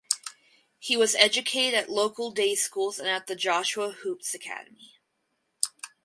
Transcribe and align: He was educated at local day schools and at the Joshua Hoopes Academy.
He 0.79 0.97
was 0.97 1.13
educated 1.13 1.75
at 1.75 1.87
local 1.87 2.31
day 2.31 2.55
schools 2.55 2.97
and 2.97 3.07
at 3.07 3.27
the 3.27 3.35
Joshua 3.35 3.91
Hoopes 3.91 4.33
Academy. 4.33 4.97